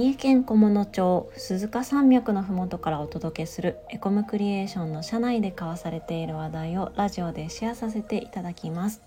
[0.00, 9.02] 三重県菰野町鈴鹿山脈のふもとからお届けするエコムクリエーションの社内で交わされている話題をラジオでシェアさせていただきます。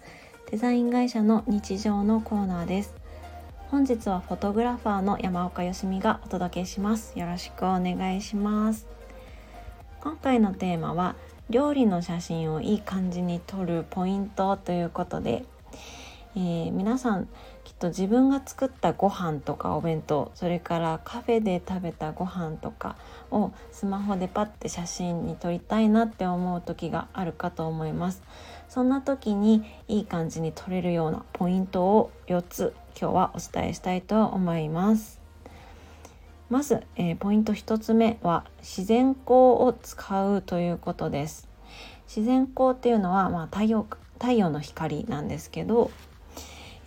[0.52, 2.94] デザイン会社の日常のコーナーです。
[3.72, 7.18] 本日はフォトグラファーの山岡よしみがお届けします。
[7.18, 8.86] よろしくお願いします。
[10.00, 11.16] 今回のテーマは
[11.50, 15.44] 料理の写真をいい感じに撮るポイントということで、
[16.36, 17.28] えー、皆さん
[17.64, 22.96] きっと自分が作ったご飯とかお弁当それからカフェで食べたご飯とか
[23.30, 28.24] をスマホでパッて写真に撮りたいなって思う時があるかと思います。
[28.68, 35.22] そんな時にいい感じに撮れるようなポイントを4つ今日はお伝えしたいと思います。
[36.50, 41.48] まず、えー、ポイント1つ目は自然光を使うということです。
[42.08, 43.86] 自然光っていうのは、まあ、太陽
[44.20, 45.92] 太陽の光なんですけど、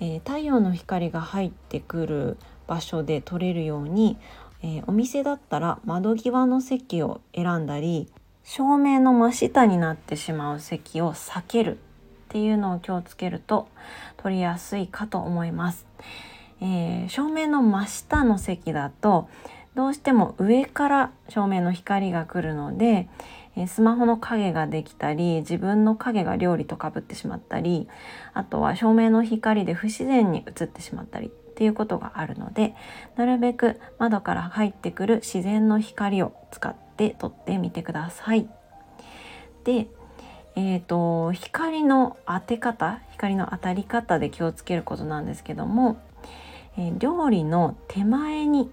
[0.01, 4.17] えー、太陽の光が入ってくる場所で撮れるように、
[4.63, 8.09] えー、お店だったら窓際の席を選んだり
[8.45, 11.79] 照明の真下になってしまう席を避けるっ
[12.29, 13.69] ていうのを気をつけると
[14.17, 15.87] 撮りやすいかと思います。
[16.61, 19.29] えー、照明の真下の席だと
[19.75, 23.09] どうしても上から照明の光が来るので、
[23.67, 27.89] スマホの影ができたり自分の影が料理とかぶってしまったり
[28.35, 32.75] あとは照明の光で不自然に映ってしまったりっていうことがあるので
[33.17, 38.49] なるべく窓から入ってくる自然の光を使って撮ってみてください。
[39.65, 39.89] で
[40.59, 46.01] えーと、光の当て方光の当たり方で気をつけることなんですけども、
[46.79, 48.71] えー、料理の手前に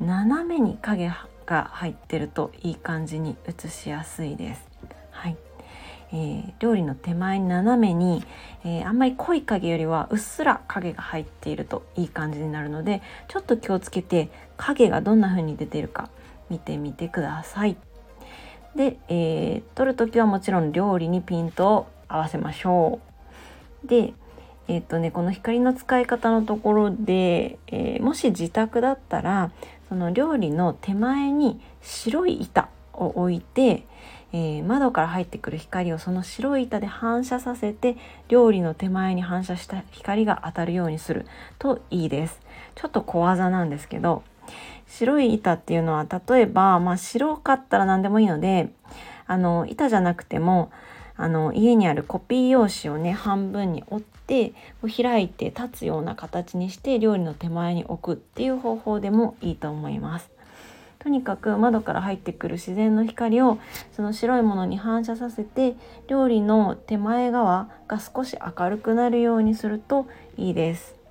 [0.00, 1.08] 斜めに影
[1.46, 4.68] が入ってるといい感じに写しやすいです。
[5.10, 5.36] はい
[6.12, 8.22] えー、料理の手前斜めに、
[8.64, 16.10] えー、あんまり濃い影よりはうっすら影が入っているといい感じになるのでちょっと気をつけて影がどんな風に出てるか
[16.50, 17.76] 見てみてください。
[18.76, 23.00] で、えー、撮る時はもちろん料理にピントを合わせましょ
[23.84, 23.86] う。
[23.88, 24.14] で、
[24.66, 29.52] えっ、とね、この光の使い方のところで、えー、もし自宅だったら
[29.88, 33.86] その料理の手前に白い板を置いて、
[34.32, 37.96] えー、窓から入ってくる光をその白い板で反射させて
[38.28, 41.26] 料理の手前に反射した光が当たるようにする
[41.58, 42.40] といいです。
[42.74, 44.22] ちょっと小技なんですけど
[44.86, 48.70] 白い板っていうのは例えば、まあ、白かったら何でもいいので
[49.26, 50.70] あの板じゃなくても
[51.16, 60.30] あの家にあるコピー用紙をね半分に折ってこう開いて立つような形にして料理の手前に置くっていう方法でもいいと思います。
[60.98, 63.58] とにかく窓から入ってくる自然の光を
[63.92, 65.76] その白いものに反射させて
[66.08, 70.06] 料理の手前側が少し明るくなるようにすると
[70.38, 71.03] いいです。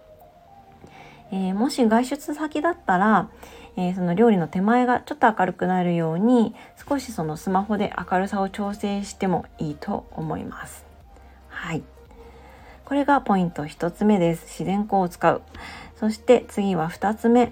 [1.34, 3.28] えー、もし外出先だったら、
[3.76, 6.54] えー、その料理の手前がちょっと明るくなるように
[6.88, 10.86] 少しそのスマホで明るさを調整してもいいと思います。
[11.50, 11.82] はい。
[12.86, 14.44] これがポイント1つ目です。
[14.44, 15.42] 自然光を使う。
[15.96, 17.52] そして次は2つ目。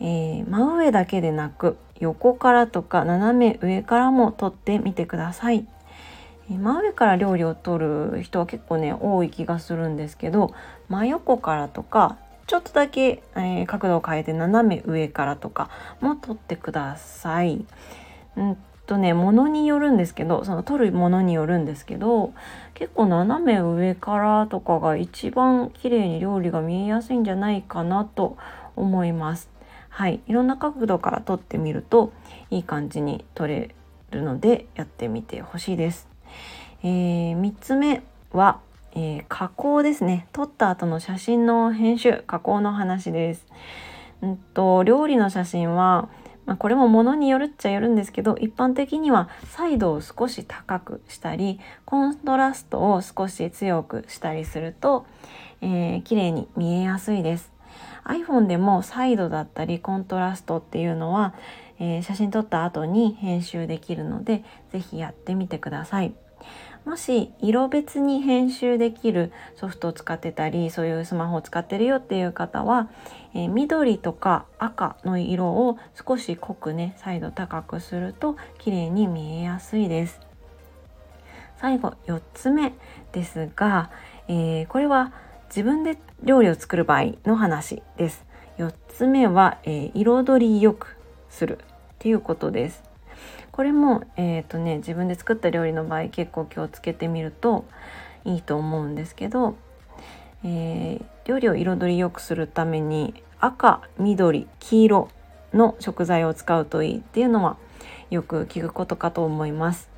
[0.00, 5.66] えー、真上だけでなく横からとか斜め上からも撮ってみてください。
[6.48, 10.54] 真上から料理を撮る人は結構ね多い気がするんですけど
[10.88, 12.16] 真横からとか
[12.48, 15.68] ちょっとだけ、えー、角度を変えて斜め上からとか
[16.00, 17.64] も撮ってください。
[18.36, 22.32] うんとね、ものによるんですけど、その撮るものによるんですけど、
[22.72, 28.38] 結構斜め上からとかが一番綺麗に料理が見えやすいんじゃないかなと
[28.76, 29.50] 思います。
[29.90, 30.20] はい。
[30.26, 32.12] いろんな角度から撮ってみると
[32.50, 33.74] いい感じに撮れ
[34.10, 36.08] るのでやってみてほしいです。
[36.82, 38.60] えー、3つ目は
[38.94, 43.46] えー、加工ですね撮った後の写真の編集加工の話です。
[44.22, 46.08] うんと料理の写真は、
[46.46, 55.06] まあ、これもものによるっちゃよるんですけど一般的にはサイドを少し高くしたりコントラストを少し強くしたりすると、
[55.60, 57.52] えー、綺麗に見えやすいです。
[58.04, 61.34] iPhone でもサイドだったりコントラストっていうのは、
[61.78, 66.14] えー、写真撮った後に編集できるので是非やってみてください。
[66.84, 72.88] もし色別に編集できるソフトを使ってたりそういうスマホを使ってるよっていう方は、
[73.34, 80.20] えー、緑とか赤の色を少し濃くね再度高くすると綺麗に見えやすいです。
[81.60, 82.72] 最後4つ目
[83.12, 83.90] ですが、
[84.28, 85.12] えー、これは
[85.48, 88.24] 自分で料理を作る場合の話です。
[88.58, 90.96] 4つ目は、えー、彩りよく
[91.30, 91.64] するっ
[91.98, 92.87] ていうことです。
[93.58, 97.64] これも、えーとね、自分で作った料理の場合結構気をつけてみると
[98.24, 99.56] いいと思うんですけど、
[100.44, 105.08] えー、料理を彩りよくするために赤緑黄色
[105.52, 107.56] の食材を使うといいっていうのは
[108.10, 109.90] よく聞くことかと思います。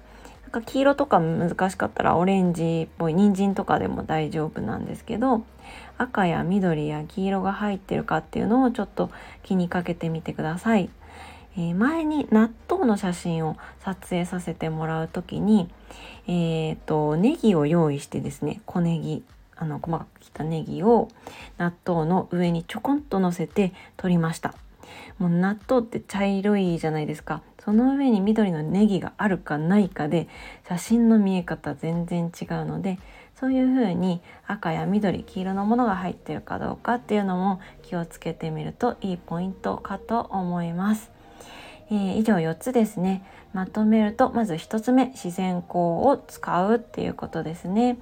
[0.44, 5.44] なんか黄色とか難しかったらオレンジっぽい人参とかでも大丈夫なんですけど
[5.98, 9.10] 赤や緑や黄色が入ってるかっていうのをちょっと
[9.42, 10.88] 気にかけてみてください。
[11.56, 15.68] え、前に納豆の写真を撮影させてもらう時に、
[16.26, 19.24] えーと、ネギを用意してですね小ネギ
[19.56, 21.08] あの細かく切ったネギを
[21.58, 24.54] 納豆の上にちょこんと乗せて撮りました。
[25.18, 30.28] もう納豆って茶色いじゃないですかその上に緑のネギがあるかないかで
[30.68, 32.98] 写真の見え方全然違うので
[33.38, 41.19] そういう風に赤や緑黄色のものが入ってるかどうかっていうのも気をつけてみるといいポイントかと思います。
[41.90, 43.24] えー、以上4つですね。
[43.52, 47.98] まとめるとまず1つ目自然光を使うっていうことですね、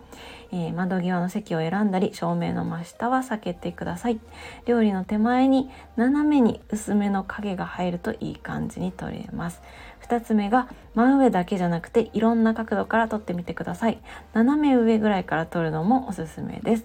[0.53, 4.21] えー、窓際の席を選んだり照明の真下は避けてください。
[4.67, 9.63] 料理の手前に斜めに薄めの影が入るといい感じに撮れます。
[10.07, 13.99] 2つ目が真上だけじゃなくていろんな角度から撮ってみてください。
[14.35, 16.85] 斜め上ぐらいから撮るのもおすすめです。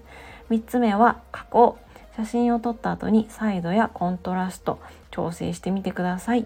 [0.49, 1.77] 3つ目は加工。
[2.15, 4.79] 写真を撮った後にサイドやコントラスト
[5.09, 6.45] 調整してみてください。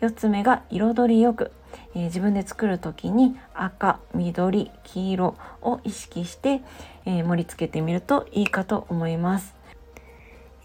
[0.00, 1.52] 4つ目が彩りよく、
[1.94, 6.62] えー、自分で作る時に赤緑黄色を意識して、
[7.04, 9.54] えー、盛り付けてみるといいかと思います、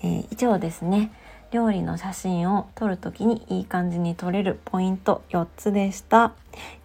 [0.04, 1.12] えー、以上ですね。
[1.54, 6.34] 料理の写真を撮る時にいい感じに撮れるポイント4つでした。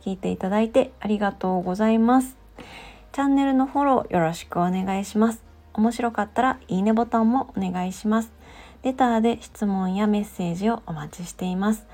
[0.02, 2.36] 聞いていただいてありがとうございます。
[3.12, 5.42] チャンネルのフォローよろしくお願いします。
[5.72, 8.30] 面白かったらいいねボタンもお願いします。
[8.82, 11.86] レターで質問やメッセージをお待ちしています。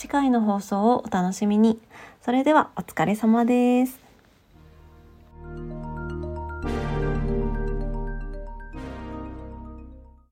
[0.00, 1.78] 次回の放送をお楽しみに。
[2.24, 4.09] それではお疲れ様です。